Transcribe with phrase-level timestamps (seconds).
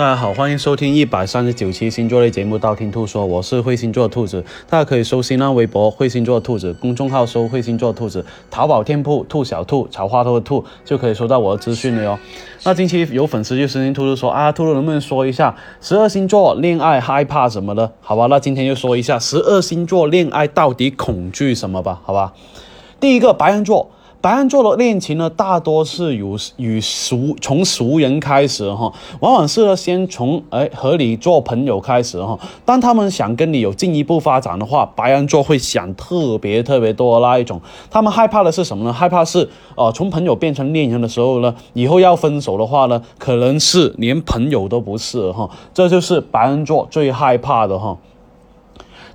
[0.00, 12.18] 大家好，欢迎收听一百三十九期星座类节目《道听途说》，我是会星座兔子，大家可以搜新浪微博“会星座兔子”公众号搜“会星座兔子”，淘宝店铺“兔小兔”草花头的兔就可以收到我的资讯了哟。
[12.64, 17.92] 那近期有粉丝就私信兔兔说啊，兔兔能不能说一下十二星座恋爱害怕什么的？
[18.00, 22.32] 好吧，那今天就说一下十二星座恋爱到底恐惧什么吧，好吧。
[22.98, 23.90] 第一个白羊座。
[24.22, 26.22] 白羊座的恋情呢，大多是与
[26.58, 32.38] 与熟从熟人开始哈，往往是呢先从哎和你做朋友开始哈。
[32.66, 37.58] 当他们想跟你有进一步发展的话，白羊座会想特别特别多的那一种。
[37.90, 38.92] 他们害怕的是什么呢？
[38.92, 45.48] 害怕是呃从朋友变成恋人的时候呢，以后要分手的话呢，可能是连朋友都不是哈。
[45.72, 47.96] 这就是白羊座最害怕的哈。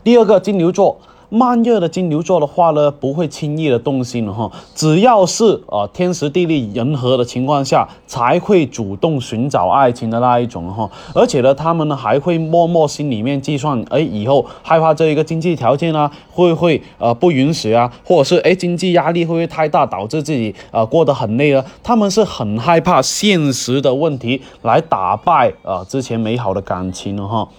[0.04, 0.98] 第二个金牛座。
[1.36, 10.90] 慢热的金牛座的话呢，不会轻易的动心哈，只要是啊天时地利人和的情况下，才会主动寻找爱情的那一种哈。
[11.14, 21.66] 而且呢，他们呢还会默默心里面计算，哎，以后害怕这一个经济条件啊，会不会呃不允许啊，或者是哎经济压力会不会太大，导致自己啊过得很累啊？
[21.84, 27.50] 他们是很害怕现实的问题来打败啊之前美好的感情的哈。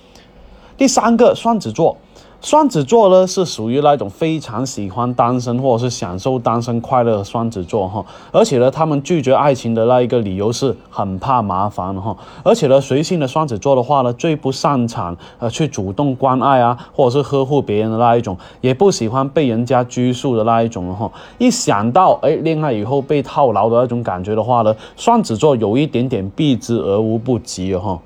[0.78, 1.98] 第三个双子座。
[2.46, 21.10] 双子座呢是属于那种非常喜欢单身或者是享受单身快乐的双子座哈，而且呢，他们拒绝爱情的那一个理由是很怕麻烦哈，而且呢，随性的双子座的话呢，最不擅长呃去主动关爱啊，或者是呵护别人的那一种，也不喜欢被人家拘束的那一种哈。
[21.38, 27.98] 一想到哎恋爱以后被套牢的那种感觉的话呢，双子座有一点点避之而无不及哈。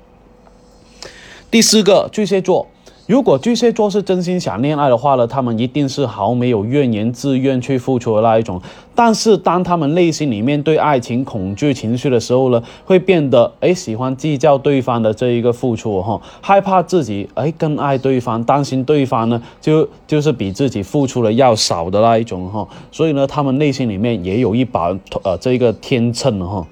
[1.51, 2.65] 第四个巨蟹座。
[3.11, 8.61] 如果巨蟹座是真心想恋爱的话呢，他们一定是毫没有怨言、自愿去付出的那一种。
[8.95, 22.65] 但是当他们内心里面对爱情恐惧情绪的时候呢，会变得哎喜欢计较对方的这一个付出哈，害怕自己哎更爱对方，担心对方呢就就是比自己付出的要少的那一种哈。
[22.93, 26.65] 所以呢，他们内心里面也有一把呃这个天秤哈。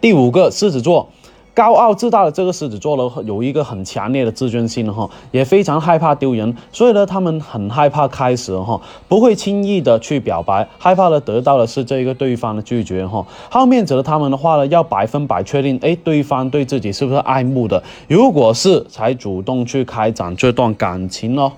[0.00, 1.08] 第五个狮子座。
[1.54, 13.24] 高傲自大的这个狮子座呢，有一个很强烈的自尊心哈，也非常害怕丢人，所以呢，他们很害怕开始哈，不会轻易的去表白，害怕的得到的是这个对方的拒绝哈。
[13.48, 21.52] 好面子的他们的话呢，要百分百确定，哎，对方对自己是不是爱慕的，如果是，才主动去开展这段感情哦。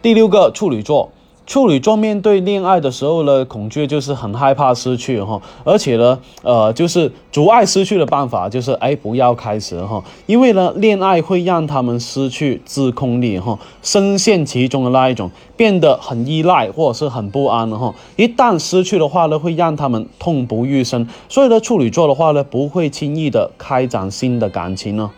[0.00, 1.10] 第六个处女座。
[1.46, 25.12] 处女座面对恋爱的时候呢，恐惧就是很害怕失去哈，而且呢，呃，就是阻碍失去的办法就是哎不要开始哈，因为呢，恋爱会让他们失去自控力哈，深陷其中的那一种，变得很依赖或者是很不安哈，一旦失去的话呢，会让他们痛不欲生，所以呢，处女座的话呢，不会轻易的开展新的感情呢。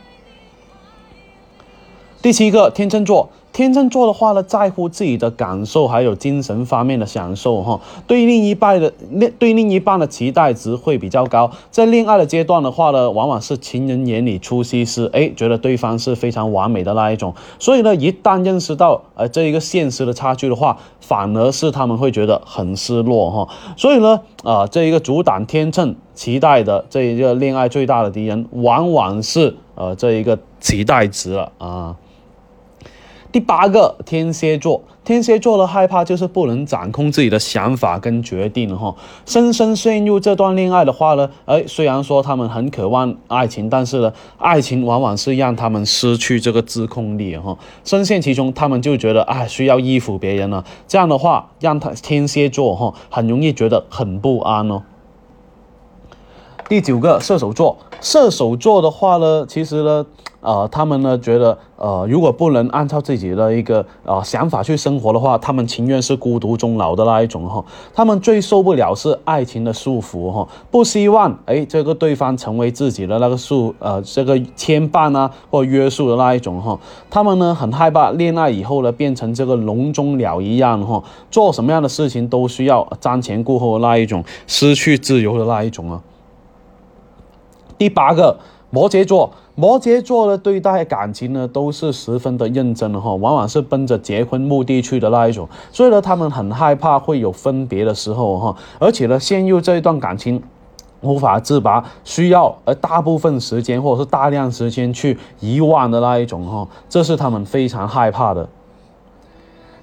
[2.20, 3.30] 第七个天秤座。
[3.52, 7.80] 天秤座的话呢，在乎自己的感受，还有精神方面的享受哈。
[8.06, 11.50] 对另一半的恋，对另一半的期待值会比较高。
[11.70, 17.34] 在恋爱的阶段的话呢，往往是情人眼里出西施，哎，觉得对方是非常完美的那一种。
[17.58, 23.48] 所以呢，一旦认识到呃这一个现实的差距的话，反而是他们会觉得很失落哈。
[23.76, 31.96] 所以呢，啊，这一个阻挡天秤期待的这一个恋爱最大的敌人，往往是呃这一个期待值了啊。
[33.30, 38.96] 第八个天蝎座，天蝎座的害怕就是不能掌控自己的想法跟决定哈，
[39.26, 54.82] 深深陷入这段恋爱的话呢，哎，虽然说他们很渴望爱情，但是呢，爱情往往是让他们失去这个自控力哈，深陷其中，他们就觉得哎需要依附别人了，这样的话让他天蝎座哈很容易觉得很不安哦。
[56.66, 60.06] 第九个射手座，射手座的话呢，其实呢。
[60.40, 67.64] 呃，他们呢觉得，呃，如果不能按照自己的一个呃想法去生活的话，他们情愿是孤独终老的那一种哈。
[67.92, 76.78] 他们最受不了是爱情的束缚哈，不希望哎这个对方成为自己的那个束呃这个牵绊啊或约束的那一种哈。
[77.10, 81.02] 他们呢很害怕恋爱以后呢变成这个笼中鸟一样哈，
[81.32, 86.00] 做什么样的事情都需要瞻前顾后那一种，失去自由的那一种啊。
[87.76, 88.38] 第八个。
[88.70, 100.42] 摩羯座，摩羯座的对待感情呢，都是十分的认真的哈，往往是奔着结婚目的去的那一种，所以呢，他们很害怕会有分别的时候哈，而且呢，陷入这一段感情
[101.00, 108.46] 无法自拔，需要呃大部分时间或者是大量时间去遗忘的那一种哈，这是他们非常害怕的。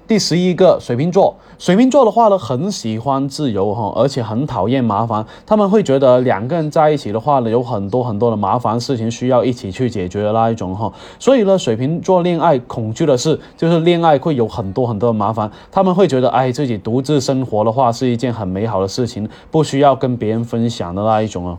[0.08, 5.26] 第十一个水瓶座，水瓶座的话呢，很喜欢自由哈，而且很讨厌麻烦。
[5.44, 10.92] 他们会觉得两个人在一起的话呢，有很多很多的麻烦事情需要一起去解决的那一种哈。
[11.18, 15.50] 所以呢，水瓶座恋爱恐惧的是，就是恋爱会有很多很多的麻烦。
[15.72, 21.58] 他们会觉得，哎，自己独自生活的话是一件很美好的事情，不需要跟别人分享的那一种哦。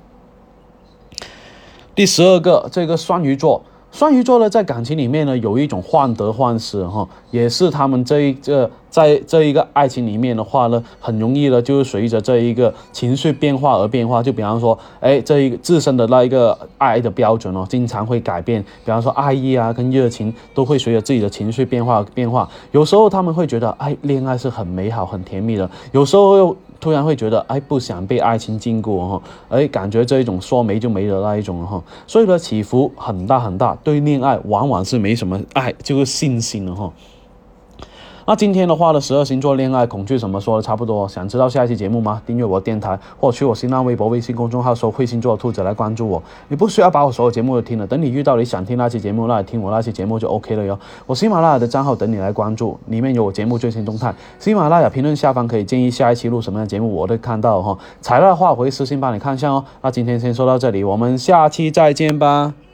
[1.93, 3.63] 第十二个，这个双鱼座。
[3.97, 14.21] 双鱼座呢，在感情里面呢，有一种患得患失哈，也是他们这一个在这一个爱情里面的话呢，很容易呢，就是随着这一个情绪变化而变化。
[14.21, 18.61] 就比方说，哎，这一个自身的那一个爱的标准哦，经常会改变。
[18.85, 22.47] 比方说，爱意啊，跟热情都会随着自己的情绪变化变化。
[22.73, 25.67] 有时候他们会觉得，哎，恋爱是很美好、很甜蜜的。
[25.91, 26.55] 有时候又。
[26.79, 36.91] 突然会觉得，哎，不想被爱情禁锢哈，哎，感觉这一种说没就没的那一种哈，所以呢，起伏很大很大，对恋爱往往是没什么爱，就是信心了哈。
[38.29, 41.07] 那今天的话呢，十二星座恋爱恐惧怎么说的差不多？
[41.07, 42.21] 想知道下一期节目吗？
[42.25, 46.21] 订阅我电台，或去我新浪微博、微信公众号搜“会星座兔子”来关注我。
[46.49, 50.77] 你不需要把我所有节目都听了，等你遇到你想听那期节目，那你听我那期节目就 OK 了哟。
[51.05, 54.13] 我喜马拉雅的账号等你来关注，里面有我节目最新动态。
[54.39, 57.77] 喜马拉雅评论下方可以建议下一期录什么样的节目，我都看到哈。
[58.01, 59.63] 材料的话，我会私信帮你看一下哦。
[59.81, 62.66] 那今天先说到这里，我们下期再见吧。